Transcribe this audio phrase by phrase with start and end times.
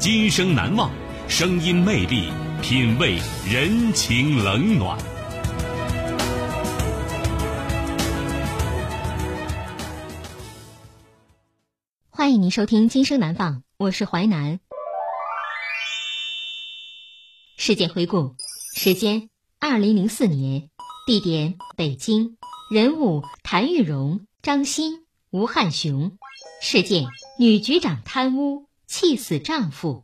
[0.00, 0.90] 今生难忘，
[1.28, 4.98] 声音魅力，品味人情冷暖。
[12.08, 14.58] 欢迎您收听《今生难忘》，我是淮南。
[17.58, 18.36] 事件回顾：
[18.74, 19.28] 时间
[19.58, 20.70] 二零零四年，
[21.06, 22.38] 地点北京，
[22.72, 26.16] 人物谭玉荣、张欣、吴汉雄，
[26.62, 27.04] 事件
[27.38, 30.02] 女局长贪污，气死丈夫。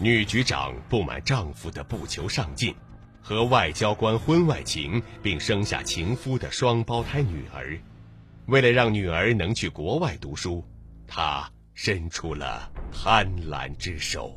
[0.00, 2.74] 女局长不满丈夫的不求上进。
[3.22, 7.78] 和外交官婚外情，并生下情夫的双胞胎女儿，
[8.46, 10.64] 为了让女儿能去国外读书，
[11.06, 14.36] 她伸出了贪婪之手。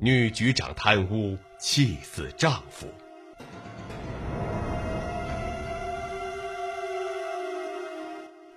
[0.00, 2.86] 女局长贪污，气死丈夫，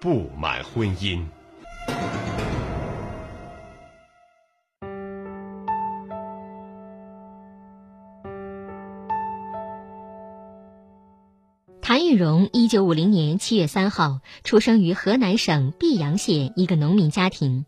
[0.03, 1.23] 不满婚姻。
[11.81, 17.65] 谭玉荣，一九五零年七月三号出生于河南省泌阳县一个农民家庭。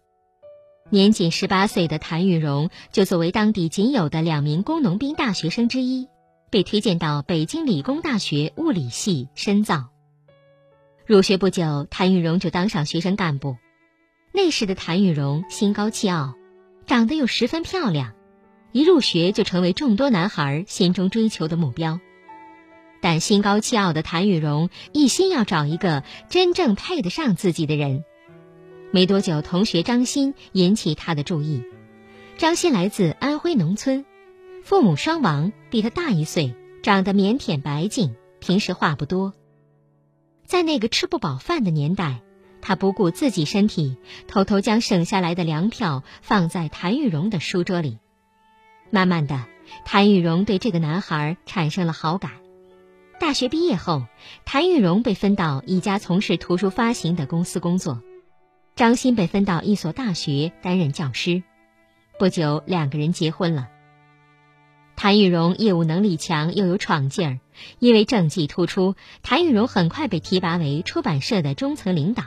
[0.90, 6.09] 年仅十八岁的谭玉荣，就作为当地仅有的两名工农兵大学生之一，
[6.50, 9.94] 被推荐到北京理工大学物理系深造。
[11.07, 13.57] 入学不久，谭玉荣就当上学生干部。
[14.31, 16.33] 那时的谭玉荣心高气傲，
[16.88, 18.13] 长得又十分漂亮，
[18.71, 21.99] 一入学就成为众多男孩心中追求的目标。
[23.01, 28.03] 但心高气傲的谭玉荣一心要找一个真正配得上自己的人。
[28.89, 31.63] 没多久，同学张欣引起他的注意。
[32.39, 34.05] 张欣来自安徽农村，
[34.63, 39.35] 父母双亡，比他大一岁，长得腼腆白净，平时话不多。
[40.45, 42.22] 在那个吃不饱饭的年代，
[42.61, 43.97] 他不顾自己身体，
[44.28, 48.00] 偷偷将省下来的粮票放在谭玉荣的书桌里。
[48.91, 49.45] 慢慢的，
[49.84, 52.31] 谭玉荣对这个男孩产生了好感。
[53.19, 54.03] 大学毕业后，
[54.45, 58.01] 谭玉荣被分到一家从事图书发行的公司工作，
[58.75, 61.41] 张欣被分到一所大学担任教师。
[62.19, 63.69] 不久，两个人结婚了。
[64.95, 67.39] 谭玉荣业务能力强，又有闯劲儿，
[67.79, 72.23] 因为政绩突出，谭玉荣很快被提拔为出版社的中层领导。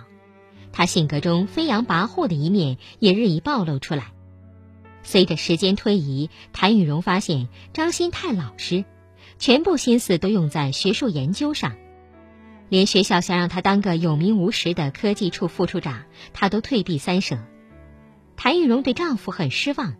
[0.72, 4.12] 他性格中飞扬跋扈的一面也日益暴露出来。
[5.02, 8.84] 随着时间推移，谭玉荣发现张欣太老实。
[9.38, 11.76] 全部心思都用在学术研究上，
[12.68, 16.02] 连学校想让他当个有名无实的科技处副处长，
[16.32, 17.38] 他都退避三舍。
[18.36, 19.94] 谭玉荣对丈夫很失望，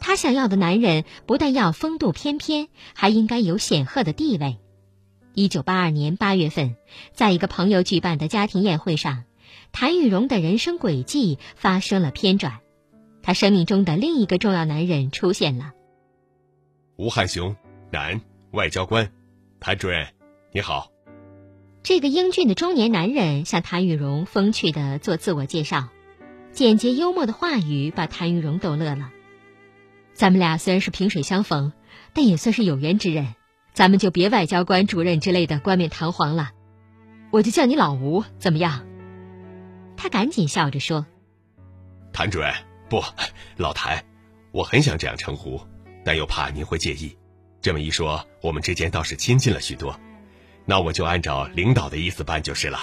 [0.00, 4.58] 她想要的男人不但要风度翩翩，还应该有显赫的地位。
[5.34, 6.76] 一九八二年八月份，
[7.12, 9.24] 在一个朋友举办的家庭宴会上，
[9.72, 12.60] 谭玉荣的人生轨迹发生了偏转，
[13.22, 15.72] 她生命中的另一个重要男人出现了。
[16.96, 17.56] 吴汉雄，
[17.90, 18.20] 男。
[18.52, 19.10] 外交官，
[19.58, 20.06] 谭主任，
[20.52, 20.92] 你好。
[21.82, 25.88] 这个英俊的中年男人向谭玉荣风趣的做自我介绍，
[26.52, 29.10] 简洁幽默的话语把谭玉荣逗乐了。
[30.14, 31.72] 咱们俩虽然是萍水相逢，
[32.12, 33.34] 但也算是有缘之人，
[33.72, 36.52] 咱们就别外交官主任之类的冠冕堂皇了，
[37.32, 38.86] 我就叫你老吴，怎么样？
[39.96, 41.04] 他赶紧笑着说
[42.12, 42.52] ：“谭主任，
[42.88, 43.02] 不，
[43.56, 44.04] 老谭，
[44.52, 45.60] 我很想这样称呼，
[46.04, 47.16] 但又怕您会介意。”
[47.60, 49.98] 这么一说，我们之间倒是亲近了许多。
[50.66, 52.80] 那我就按照领导的意思办就是了。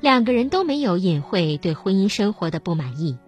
[0.00, 3.18] 两个人都没有隐晦对婚姻生活的不满意。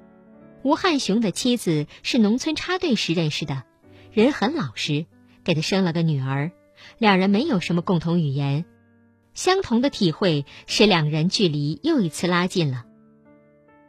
[0.63, 3.65] 吴汉雄的妻子是农村插队时认识的，
[4.13, 5.07] 人很老实，
[5.43, 6.53] 给他生了个女儿。
[6.99, 8.65] 两人没有什么共同语言。
[9.35, 12.85] 相同的体会使两人距离又一次拉近了。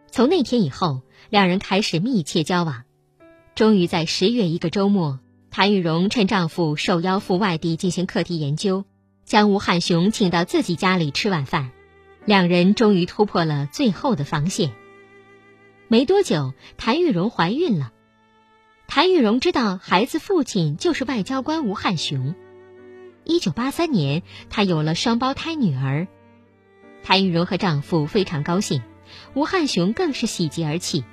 [0.10, 2.84] 从那天以后，两人开始密切交往。
[3.56, 5.20] 终于在十月一个周末，
[5.52, 8.86] 谭玉荣趁丈夫受邀赴外地进行课题研究，
[9.26, 11.72] 将吴汉雄请到自己家里吃晚饭。
[12.26, 14.72] 两人终于突破了最后的防线。
[15.94, 17.92] 没多久，谭玉荣怀孕了。
[18.88, 22.34] 谭玉荣知道孩子父亲就是外交官吴汉雄。
[23.24, 26.08] 一九八三年，她有了双胞胎女儿。
[27.04, 28.82] 谭玉荣和丈夫非常高兴，
[29.36, 31.04] 吴汉雄更是喜极而泣。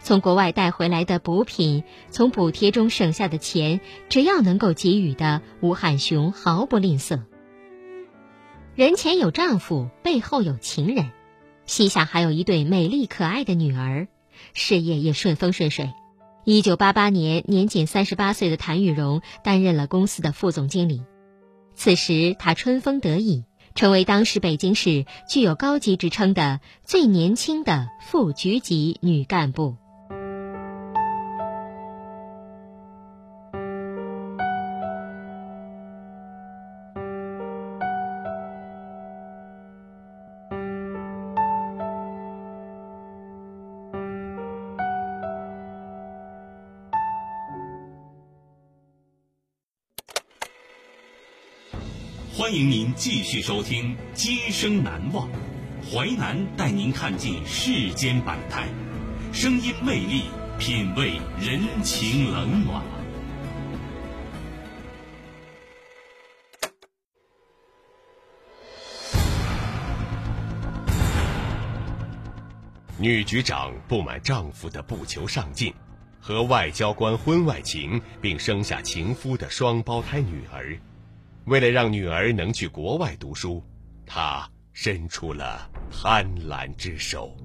[0.00, 7.20] 从国外带回来的补品，从补贴中省下的钱，只要能够给予的，吴汉雄毫不吝啬。
[8.74, 11.12] 人前有丈夫，背后有情人，
[11.64, 14.08] 膝下还有一对美丽可爱的女儿，
[14.54, 15.92] 事业也顺风顺水。
[16.44, 21.02] 一九八八年，年仅三十八岁的谭玉荣担任了公司的副总经理。
[21.74, 23.44] 此时，她春风得意，
[23.74, 29.76] 成为当时北京市具有高级职称的最年轻的副局级女干部。
[52.56, 55.28] 迎您继续收听《今生难忘》，
[55.92, 58.66] 淮南带您看尽世间百态，
[59.30, 60.22] 声音魅力，
[60.58, 62.82] 品味人情冷暖。
[72.98, 75.74] 女局长不满丈夫的不求上进，
[76.18, 80.74] 和外交官婚外情，并生下情夫的双胞胎女儿。
[81.46, 83.62] 为了让女儿能去国外读书，
[84.04, 87.36] 她伸出了贪婪之手。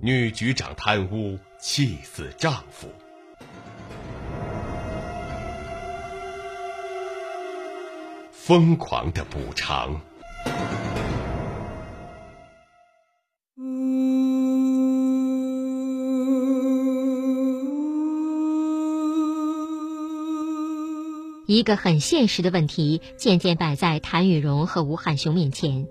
[0.00, 2.88] 女局长贪污，气死丈夫。
[8.30, 10.00] 疯狂的补偿。
[21.50, 25.88] 一个很现实的问题渐渐摆在谭玉荣和吴汉雄面前：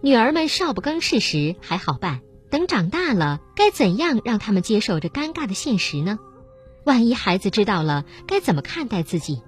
[0.00, 6.20] 女儿们少不更事时还好办，等长大了，该怎样让他们接受这尴尬的现实呢？
[6.84, 9.42] 万一孩子知道了，该怎么看待自己？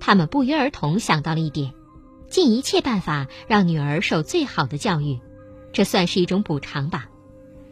[0.00, 1.74] 他们不约而同想到了一点：
[2.30, 5.20] 尽一切办法让女儿受最好的教育，
[5.74, 7.10] 这算是一种补偿吧。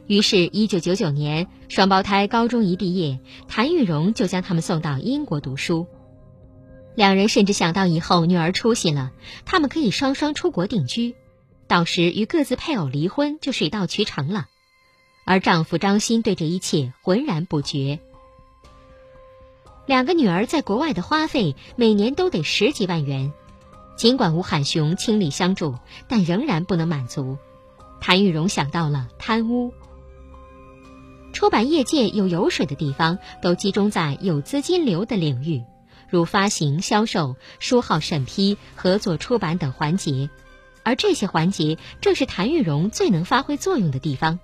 [0.09, 3.19] 于是，一九九九年，双胞胎高中一毕业，
[3.49, 5.87] 谭玉荣就将他们送到英国读书。
[6.95, 9.13] 两人甚至想到以后女儿出息了，
[9.47, 11.15] 他们可以双双出国定居，
[11.67, 14.49] 到时与各自配偶离婚就水到渠成了。
[15.25, 18.01] 而丈夫张鑫对这一切浑然不觉。
[19.87, 23.33] 两个女儿在国外的花费每年都得十几万元，
[23.97, 25.77] 尽管吴海雄倾力相助，
[26.09, 27.39] 但仍然不能满足。
[28.01, 29.73] 谭玉荣想到了贪污。
[31.33, 35.63] 出版业界有油水的地方，都集中在有资金流的领域。
[36.13, 40.29] 如发行、销售、书号审批、合作出版等环节，
[40.83, 44.39] 而这些环节正是谭玉荣最能发挥作用的地方。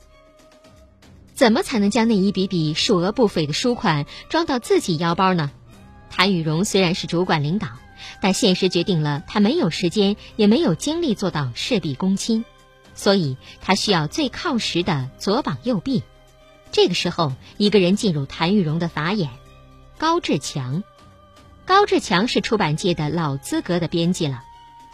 [1.34, 5.50] 怎么才能将那一笔笔数额不菲的书款装到自己腰包呢？
[6.08, 7.68] 谭玉荣虽然是主管领导，
[8.22, 12.46] 但现实决定了他没有时间，也没有精力做到事必躬亲，
[12.94, 16.02] 所以他需要最靠实的左膀右臂。
[16.72, 19.28] 这个时候，一个人进入谭玉荣的法眼——
[19.98, 20.82] 高志强。
[21.68, 24.42] 高志强是出版界的老资格的编辑了，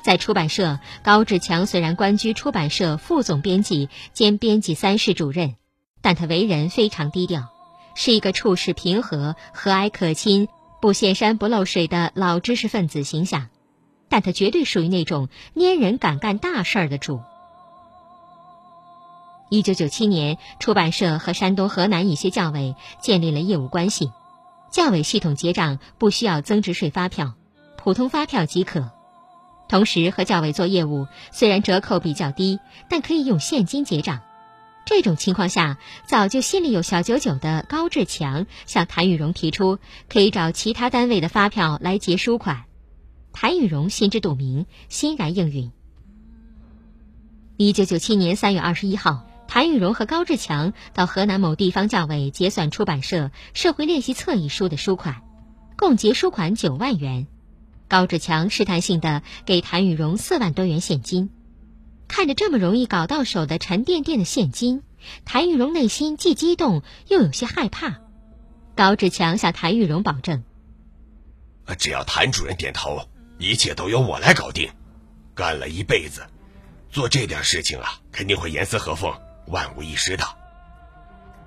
[0.03, 5.55] 在出版社，高志强虽然官居出版社副总编辑兼编辑三室主任，
[6.03, 7.45] 但他为人非常低调，
[7.95, 10.49] 是一个处事平和、和蔼可亲、
[10.83, 13.51] 不显山不露水的老知识分子形象，
[14.09, 17.21] 但他绝对属于那种粘人敢干大事儿的主。
[19.49, 24.11] 一九九七年，出版社和山东、河南一些教委建立了业务关系。
[24.75, 27.35] 教委系统结账不需要增值税发票，
[27.77, 28.91] 普通发票即可。
[29.69, 32.59] 同时和教委做业务，虽然折扣比较低，
[32.91, 34.23] 但可以用现金结账。
[34.85, 35.79] 这种情况下，
[36.09, 39.79] 早就心里有小九九的高志强向谭玉荣提出，
[40.09, 42.65] 可以找其他单位的发票来结书款。
[43.33, 45.71] 谭玉荣心知肚明，欣然应允。
[47.59, 49.25] 一九九七年三月二十一号。
[49.55, 55.23] 谭玉荣和高志强到河南某地方教委结算出版社《社会练习册》一书的书款，
[55.77, 57.29] 共结书款九万元。
[57.87, 61.31] 高志强试探性的给谭玉荣四万多元现金。
[62.09, 64.83] 看着这么容易搞到手的沉甸甸的现金，
[65.25, 68.01] 谭玉荣内心既激动又有些害怕。
[68.75, 70.43] 高志强向谭玉荣保证
[71.79, 73.09] ：“只要谭主任点头，
[73.39, 74.69] 一切都由我来搞定。
[75.33, 76.27] 干了一辈子，
[76.91, 79.15] 做这点事情啊，肯定会严丝合缝、
[79.47, 80.25] 万无一失的。”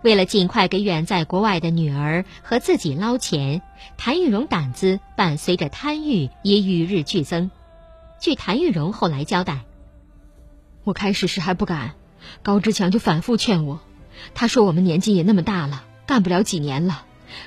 [0.03, 3.61] 为了尽快给远在国外的女儿和自己捞钱，
[3.97, 7.49] 谭玉荣胆子伴随着贪欲也与日俱增。
[8.19, 9.61] 据谭玉荣后来交代。
[10.83, 11.95] 我开始时还不敢，
[12.43, 13.81] 高志强就反复劝我。
[14.33, 17.03] 他说：“我们年纪也那么大了，干不了几年了，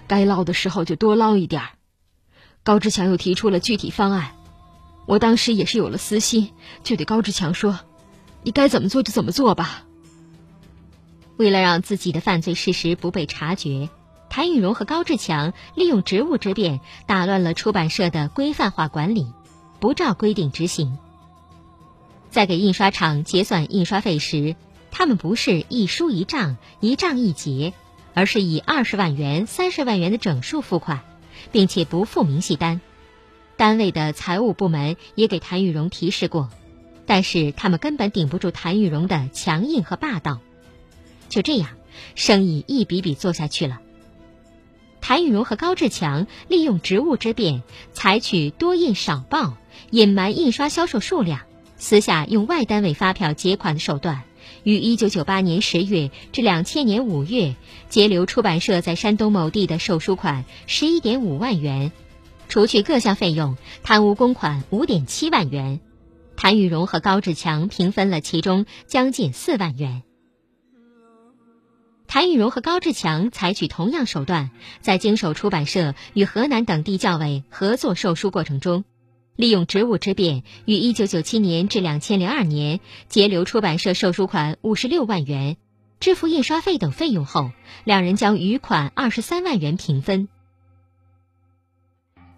[0.07, 1.69] 该捞的时候就多捞一点儿。”
[2.63, 4.33] 高志强又提出了具体方案，
[5.07, 6.53] 我当时也是有了私心，
[6.83, 7.79] 就对高志强说
[8.43, 9.85] ：“你该怎么做就怎么做吧。”
[11.41, 13.89] 为了让自己的犯罪事实不被察觉，
[14.29, 19.27] 谭玉荣和高志强利用职务之便，打乱了出版社的规范化管理，
[19.79, 20.99] 不照规定执行。
[22.29, 24.55] 在给印刷厂结算印刷费时，
[24.91, 27.73] 他们不是一书一账、一账一结，
[28.13, 31.01] 而是以二十万元、三十万元的整数付款，
[31.53, 32.83] 并且不付明细单。
[33.57, 36.51] 单位的财务部门也给谭玉荣提示过，
[37.07, 40.41] 但是他们根本顶不住谭玉荣的强硬和霸道。
[41.31, 41.71] 就这样，
[42.15, 43.81] 生意一笔笔做下去了。
[45.01, 47.63] 谭玉荣和高志强利用职务之便，
[47.95, 49.57] 采取多印少报、
[49.91, 51.41] 隐瞒印刷销售数量。
[51.79, 54.25] 私下用外单位发票结款的手段，
[54.65, 57.57] 于一九九八年十月至两千年五月
[57.89, 61.91] 截留出版社在山东某地的售书款十一点五万元，
[62.51, 65.81] 除去各项费用，贪污公款五点七万元。
[66.37, 70.03] 谭玉荣和高志强平分了其中将近四万元。
[72.11, 74.51] 谭玉荣和高志强采取同样手段，
[74.81, 78.83] 在经手出版社与河南等地教委合作售书过程中。
[79.37, 85.57] 利用职务之便，于一九九七年至两千零二年截留出版社售书款五十六万元，
[86.01, 87.53] 支付印刷费等费用后，
[87.85, 90.29] 两人将余款二十三万元平分。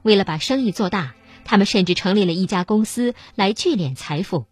[0.03, 1.15] 为了把生意做大，
[1.47, 4.45] 他们甚至成立了一家公司来聚敛财富。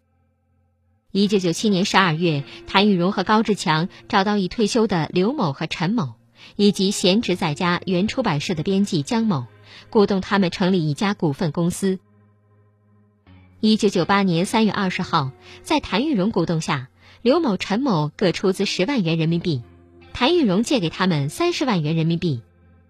[1.12, 6.14] 一九九七年十二月，谭玉荣和高志强找到已退休的刘某和陈某，
[6.54, 9.46] 以及闲职在家原出版社的编辑江某，
[9.90, 11.98] 鼓动他们成立一家股份公司。
[13.58, 15.32] 一九九八年三月二十号，
[15.64, 16.90] 在谭玉荣鼓动下，
[17.22, 19.62] 刘某、陈某各出资十万元人民币，
[20.12, 22.40] 谭玉荣借给他们三十万元人民币，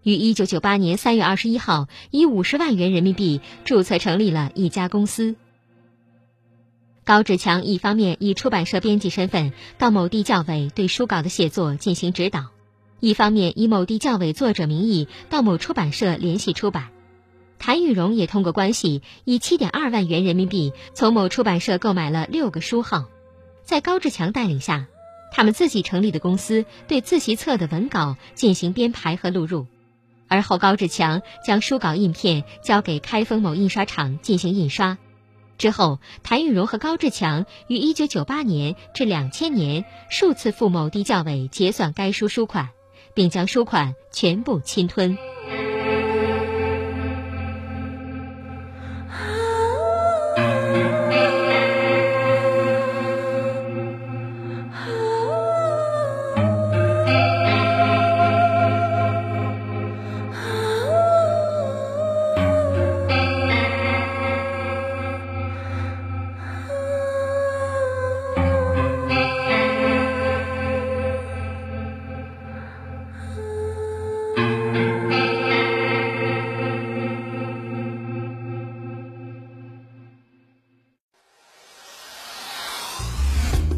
[0.02, 5.36] 于一九九八年三月二十一号以五十万元人民币注册成立了一家公司。
[7.10, 12.50] 高志强一方面以出版社编辑身份到某地教委对书稿的写作进行指导，
[13.00, 16.90] 一方面以某地教委作者名义到某出版社联系出版。
[17.58, 23.06] 谭玉荣也通过关系，以七点二万元人民币从某出版社购买了六个书号，
[23.64, 24.86] 在高志强带领下，
[25.32, 29.66] 他们自己成立的公司对自习册的文稿进行编排和录入，
[30.28, 34.96] 而后高志强将书稿印片交给开封某印刷厂进行印刷。
[35.60, 42.70] 之后，谭玉荣和高志强于1998年至2000年数次赴某地教委结算该书书款，
[43.12, 45.18] 并将书款全部侵吞。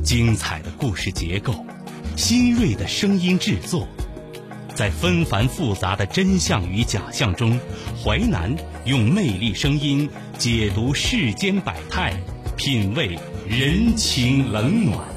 [0.02, 1.64] 精彩的故事结构，
[2.16, 3.86] 新锐的声音制作，
[4.74, 7.58] 在纷繁复杂的真相与假象中，
[8.02, 8.54] 淮南
[8.84, 12.14] 用魅力声音解读世间百态，
[12.56, 13.16] 品味
[13.48, 15.11] 人情冷暖。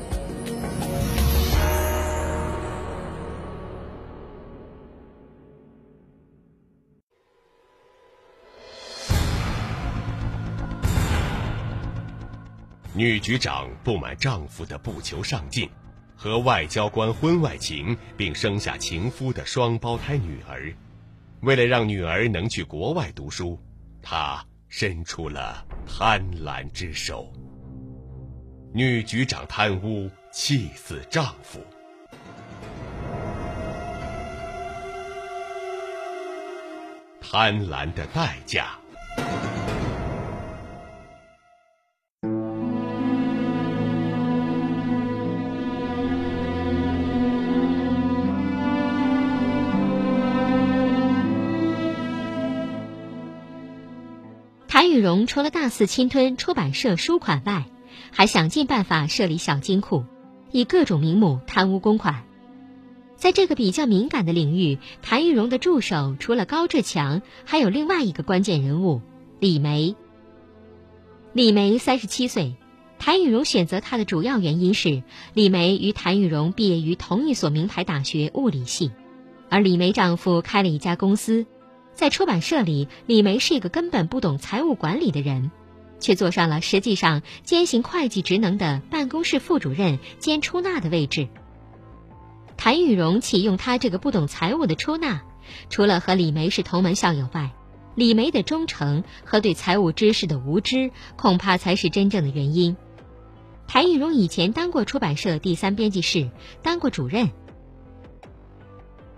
[13.05, 15.69] 女局长不满丈夫的不求上进，
[16.15, 20.73] 和外交官婚外情，并生下情夫的双胞胎女儿。
[21.41, 23.59] 为了让女儿能去国外读书，
[24.01, 27.31] 她伸出了贪婪之手。
[28.73, 31.63] 女局长贪污，气死丈夫。
[37.21, 38.79] 贪婪的代价。
[55.05, 57.65] 荣除了大肆侵吞出版社书款外，
[58.11, 60.03] 还想尽办法设立小金库，
[60.51, 62.23] 以各种名目贪污公款。
[63.15, 69.01] 在这个比较敏感的领域，谭玉荣的助手除了高志强，还有另外一个关键人物
[69.39, 69.95] 李梅。
[71.33, 72.55] 李梅三十七岁，
[72.97, 75.03] 谭玉荣选择她的主要原因是
[75.35, 78.89] 李梅与谭玉荣毕业于同一所名牌大学物理系，
[79.49, 81.45] 而李梅丈夫开了一家公司，
[81.95, 85.49] 在出版社里，李梅是一个根本不懂财务管理的人。
[85.99, 91.29] 却坐上了实际上兼行会计职能的办公室副主任兼出纳的位置。
[92.57, 95.23] 谭玉荣启用他这个不懂财务的出纳，
[95.69, 97.51] 除了和李梅是同门校友外，
[97.95, 102.75] 李梅的忠诚和对财务知识的无知，恐怕才是真正的原因。
[103.67, 106.29] 谭玉荣以前当过出版社第三编辑室，
[106.61, 107.31] 当过主任。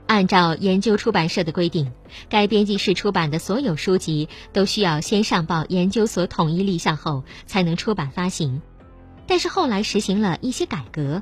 [0.08, 1.92] 按照研究出版社的规定，
[2.30, 8.62] 该编辑室出版的所有书籍都需要先上报研究所统一立项后才能出版发行。
[9.28, 11.22] 但是后来实行了一些改革，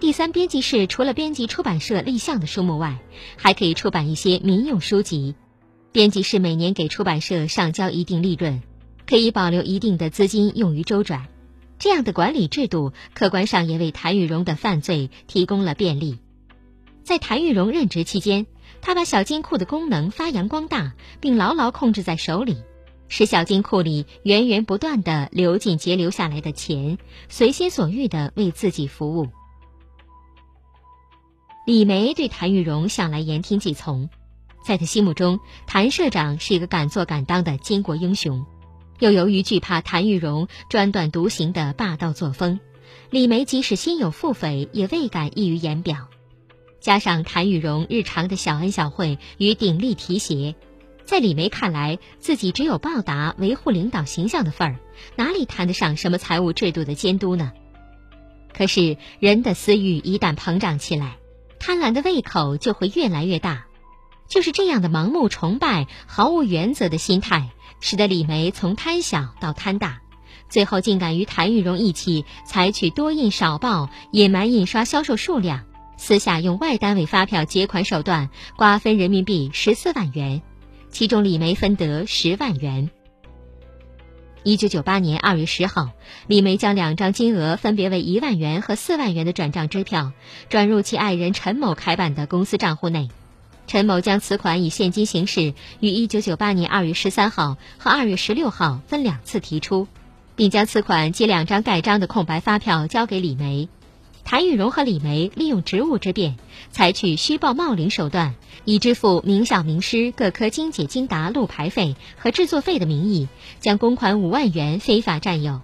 [0.00, 2.98] 第三编辑室除了编辑出版社立项的书目外，
[3.36, 5.36] 还可以出版一些民用书籍。
[5.92, 8.60] 编辑室每年给出版社上交一定利润，
[9.06, 11.28] 可以保留一定的资金用于周转。
[11.78, 16.18] 这样的管理制度，客观上也为谭玉荣的犯罪提供了便利。
[17.06, 18.48] 在谭玉荣任职期间，
[18.82, 22.56] 他把小金库的功能发扬光大，并牢牢控制在手里，
[23.06, 26.98] 使小金库里源源不断的流进节流下来的钱，
[27.28, 29.28] 随心所欲的为自己服务。
[31.64, 34.10] 李梅对谭玉荣向来言听计从，
[34.66, 38.44] 在他心目中，谭社长是一个敢做敢当的巾帼英雄，
[38.98, 42.58] 又由于惧怕谭玉荣专断独行的霸道作风，
[43.10, 46.08] 李梅即使心有腹诽，也未敢溢于言表。
[46.86, 50.54] 加上谭玉荣日常的小恩小惠与鼎力提携，
[51.04, 54.78] 在李梅看来，自己只有报答维护领导形象的份儿，
[55.16, 57.50] 哪里谈得上什么财务制度的监督呢？
[58.56, 61.16] 可是人的私欲一旦膨胀起来，
[61.58, 63.66] 贪婪的胃口就会越来越大。
[64.28, 70.02] 就是这样的盲目崇拜、毫无原则的心态，使得李梅从贪小到贪大，
[70.48, 75.64] 最后竟敢与谭玉荣一起采取多印少报、隐瞒印刷销售数量。
[75.96, 80.42] 私下用外单位发票结款手段瓜分人民币十四万元，
[80.90, 82.90] 其中李梅分得十万元。
[84.44, 85.90] 一九九八年二月十号，
[86.28, 90.12] 李梅将两张金额分别为一万元和四万元的转账支票
[90.48, 93.08] 转入其爱人陈某开办的公司账户内。
[93.66, 99.88] 陈某将此款以现金形式于一九九八年二月十三号和二月十六号分两次提出，
[100.36, 103.68] 并将此款及两张盖章的空白发票交给李梅。
[104.26, 106.36] 谭玉荣和李梅利用职务之便，
[106.72, 108.34] 采取虚报冒领手段，
[108.64, 113.28] 以支付名校名师各科精解精达路牌费和制作费的名义，
[113.60, 115.60] 将公款五万元非法占有。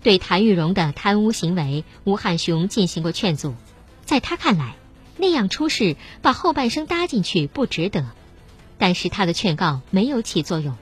[0.00, 3.56] 对谭玉荣的贪污行为，吴汉雄进行过劝阻，
[4.04, 4.76] 在他看来，
[5.16, 8.06] 那样出事把后半生搭进去不值得，
[8.78, 10.76] 但是他的劝告没有起作用。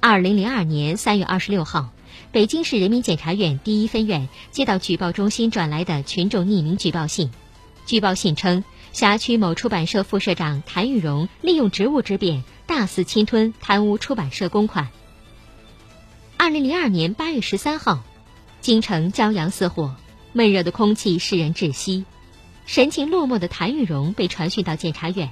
[0.00, 1.90] 二零零二年三月二十六号。
[2.32, 7.30] 北京市人民检察院第一分院接到举报中心转来的群众匿名举报信，
[7.84, 8.64] 举报信称，
[8.94, 14.88] 辖区某出版社副社长谭玉荣利用职务之便，大肆侵吞、贪污出版社公款。
[16.38, 18.02] 二零零二年八月十三号，
[18.62, 19.94] 京城骄阳似火，
[20.32, 22.06] 闷热的空气使人窒息，
[22.64, 25.28] 神情落寞的谭玉荣被传讯到检察院。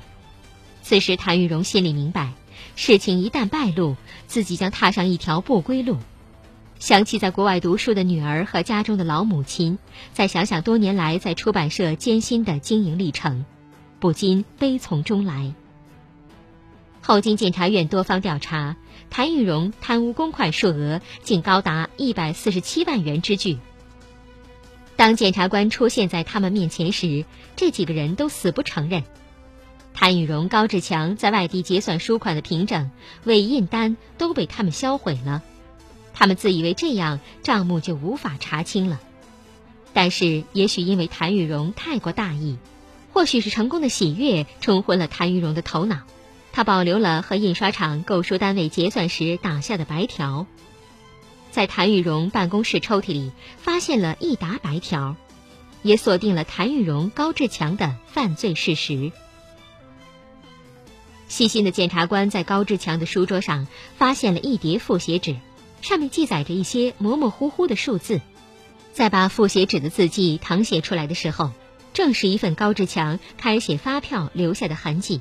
[0.83, 2.35] 此时，谭玉荣心里明白，
[2.77, 5.97] 事情一旦败露，自己将踏上一条不归路。
[6.81, 9.79] 想起在国外读书的女儿和家中的老母亲，
[10.15, 13.45] 再想想多年来在出版社艰辛的经营历程，
[13.99, 15.53] 不禁悲从中来。
[17.03, 18.77] 后经检察院多方调查，
[19.11, 23.59] 谭玉荣贪污公款数额竟高达一百四十七万元之巨。
[24.97, 29.05] 当检察官出现在他们面前时，这几个人都死不承认。
[29.93, 32.91] 谭玉荣、高志强在外地结算书款的凭证、
[33.25, 35.43] 伪印单都被他们销毁了。
[36.21, 39.01] 他们自以为这样账目就无法查清了，
[39.95, 42.59] 但是也许因为谭玉荣太过大意，
[43.15, 46.01] 或许是成功的喜悦冲昏了谭玉荣的头脑，
[46.53, 50.47] 他保留了和印刷厂购书单位结算时打下的白条，
[51.51, 55.17] 在谭玉荣办公室抽屉里发现了一沓白条，
[55.81, 59.11] 也锁定了谭玉荣、高志强的犯罪事实。
[61.29, 65.35] 细心的检察官在高志强的书桌上发现了一叠复写纸。
[65.81, 68.21] 上面记载着一些模模糊糊的数字，
[68.93, 71.51] 在把复写纸的字迹誊写出来的时候，
[71.93, 75.21] 正是一份高志强开写发票留下的痕迹，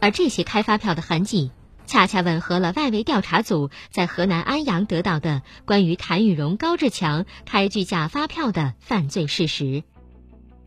[0.00, 1.50] 而这些开发票的痕迹，
[1.86, 9.82] 恰恰吻合了外围调查组在河南安阳得到的关于谭玉荣、高志强开具假发票的犯罪事实。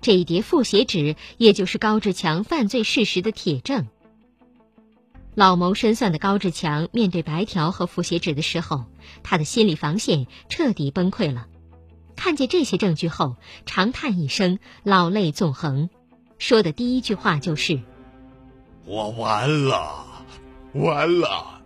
[0.01, 3.87] 这一叠复写纸，也就是高志强犯罪事实的铁证。
[5.39, 8.83] 老谋深算的高志强面对白条和复写纸的时候，
[9.23, 11.47] 他的心理防线彻底崩溃了。
[12.17, 15.89] 看见这些证据后，长叹一声，老泪纵横，
[16.39, 17.79] 说的第一句话就是
[18.83, 20.05] ：“我完了。”
[20.75, 21.61] 完了。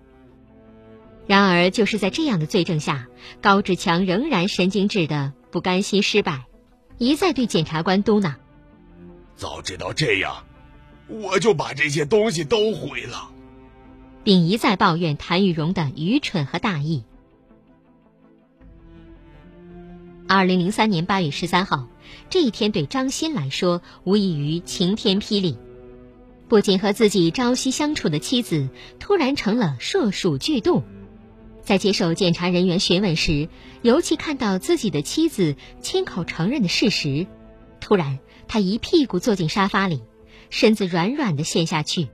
[1.25, 3.07] 然而，就是在这样的罪证下，
[3.41, 6.45] 高志强仍然神经质的不甘心失败，
[6.99, 8.35] 一再对检察官嘟囔
[9.35, 10.45] ：“早知道这样，
[11.07, 13.29] 我就把这些东西都毁了。”
[14.23, 17.03] 并一再抱怨谭玉荣的愚蠢和大意。
[20.27, 21.87] 二零零三年八月十三号，
[22.29, 25.57] 这一天对张鑫来说无异于晴天霹雳。
[26.47, 30.83] 不仅和自己朝夕相处的妻子突然成了硕鼠巨肚，
[31.63, 33.49] 在接受检察人员询问时，
[33.81, 37.27] 尤其看到自己的妻子亲口承认的事实，
[37.79, 40.01] 突然他一屁股坐进沙发里，
[40.49, 42.09] 身子软软的陷下去。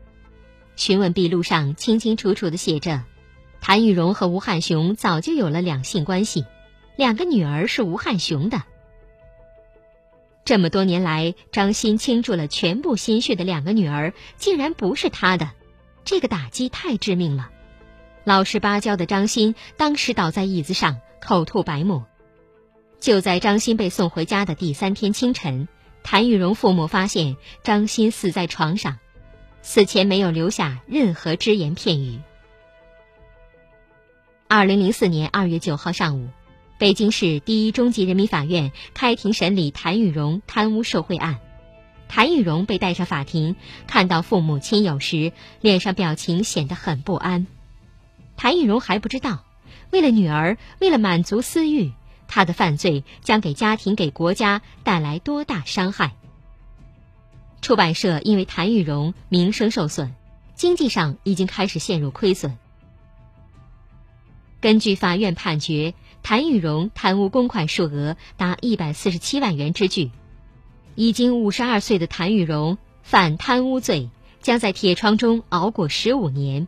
[0.79, 3.03] 询问笔录上清清楚楚的写着，
[3.59, 6.45] 谭玉荣和吴汉雄早就有了两性关系，
[6.95, 8.63] 两个女儿是吴汉雄的。
[10.45, 15.51] 这么多年来，张鑫倾注了全部心血的两个女儿，竟然不是他的，
[16.05, 17.49] 这个打击太致命了。
[18.23, 22.05] 老实巴交的张鑫当时倒在椅子上，口吐白沫。
[23.01, 25.67] 就在张鑫被送回家的第三天清晨，
[26.03, 28.97] 谭玉荣父母发现张鑫死在床上，
[29.62, 32.19] 死前没有留下任何只言片语。
[34.48, 36.30] 二零零四年二月九号上午。
[36.78, 41.39] 北京市第一中级人民法院开庭审理谭玉荣贪污受贿案，
[42.08, 47.48] 谭玉荣被带上法庭，看到父母亲友时，脸上表情显得很不安。
[48.38, 49.43] 谭玉荣还不知道，
[49.91, 51.91] 为了女儿，为了满足私欲，
[52.30, 56.15] 他的犯罪将给家庭、给国家带来多大伤害。
[57.62, 60.13] 出版社因为谭玉荣名声受损，
[60.56, 62.58] 经济上已经开始陷入亏损。
[64.62, 65.93] 根据法院判决。
[66.22, 70.12] 谭玉荣贪污公款数额达一百四十七万元之巨，
[70.93, 74.10] 已经五十二岁的谭玉荣犯贪污罪，
[74.41, 76.67] 将在铁窗中熬过十五年。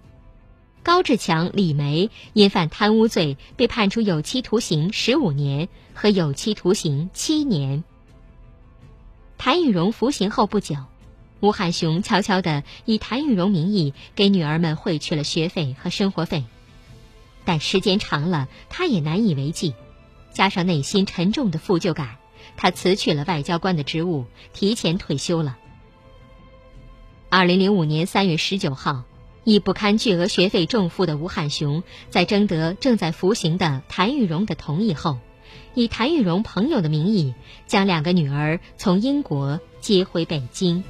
[0.83, 7.83] 高志强、李梅因犯贪污罪被判处有期徒刑十五年和有期徒刑七年。
[9.43, 10.75] 谭玉荣服刑后不久，
[11.39, 16.43] 吴汉雄悄悄地以谭玉荣名义给女儿们汇去了学费和生活费。
[17.43, 19.73] 但时间长了，他也难以为继，
[20.31, 22.17] 加上内心沉重的负疚感，
[22.55, 25.57] 他辞去了外交官的职务，提前退休了。
[27.29, 29.05] 二零零五年三月十九号，
[29.43, 35.17] 以不堪巨额学费重负的吴汉雄，在征得正在服刑的谭玉荣的同意后，
[35.73, 37.33] 以谭玉荣朋友的名义，
[37.67, 40.83] 将两个女儿从英国接回北京。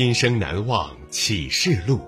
[0.00, 2.00] 今生难忘启示录，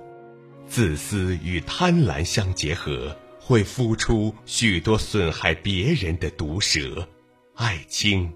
[0.69, 7.09] 自私与贪婪相结合，会孵出许多损害别人的毒蛇。
[7.57, 8.33] 爱卿，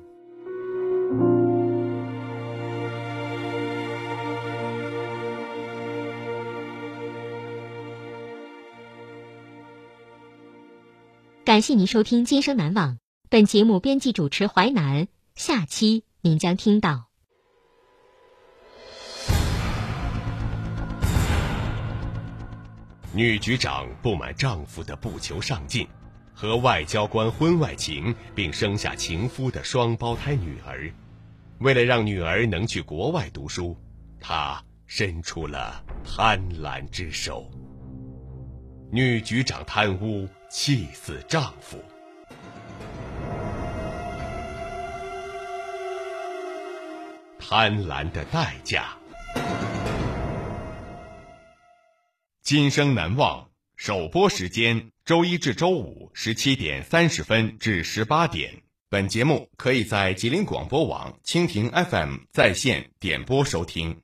[11.44, 12.94] 感谢您收听《今生难忘》。
[13.30, 17.13] 本节目编辑主持淮南，下期您将听到。
[23.16, 25.86] 女局长不满丈夫的不求上进，
[26.34, 30.92] 和外交官婚外情，并生下情夫的双胞胎女儿。
[31.58, 33.78] 为了让女儿能去国外读书，
[34.18, 37.48] 她伸出了贪婪之手。
[38.90, 41.78] 女局长贪污，气死丈夫。
[47.38, 48.88] 贪婪的代价。
[52.44, 58.62] 今生难忘首播时间：周一至周五十七点三十分至十八点。
[58.90, 64.03] 本节目可以在吉林广播网、蜻蜓 FM 在线点播收听。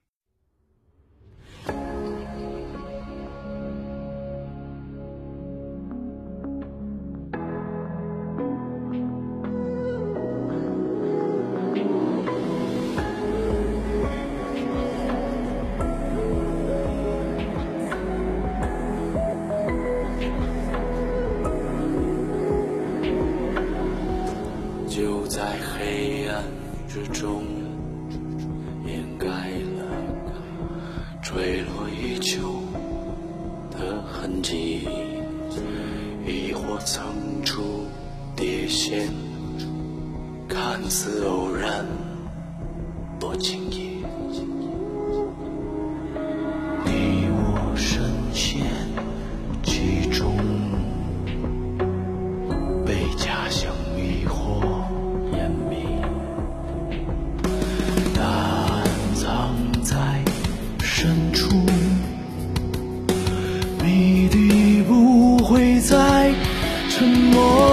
[66.90, 67.69] 沉默。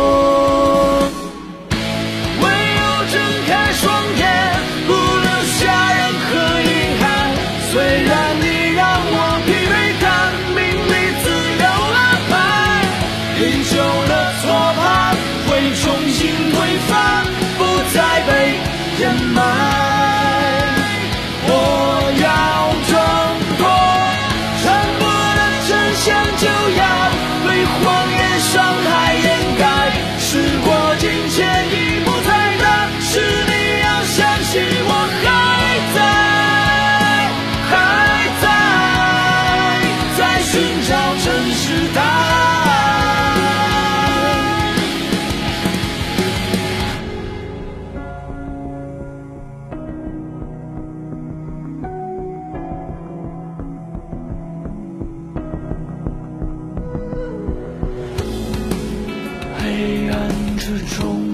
[60.68, 61.34] 之中，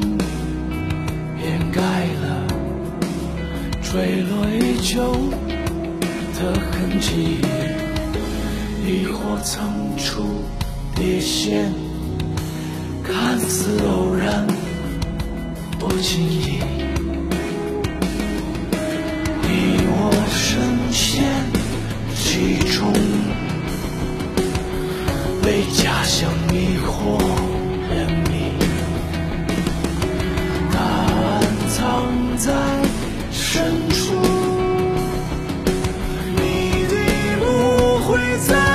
[1.42, 1.82] 掩盖
[2.22, 2.46] 了
[3.82, 5.12] 坠落已久
[6.36, 7.40] 的痕迹，
[8.86, 10.44] 疑惑层出
[10.94, 11.74] 底现，
[13.04, 14.46] 看似偶然，
[15.80, 16.60] 不经意，
[19.42, 21.24] 你我深陷
[22.14, 22.94] 其中，
[25.42, 27.53] 被假象迷惑。
[32.46, 32.52] 在
[33.32, 34.16] 深处，
[36.36, 36.96] 你的
[37.40, 38.73] 路会再。